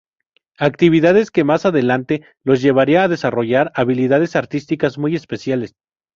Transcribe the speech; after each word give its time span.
Actividades 0.57 1.29
que 1.29 1.43
más 1.43 1.63
adelante 1.67 2.23
lo 2.43 2.55
llevarían 2.55 3.03
a 3.03 3.07
desarrollar 3.07 3.71
habilidades 3.75 4.35
artísticas 4.35 4.97
muy 4.97 5.15
especiales. 5.15 5.75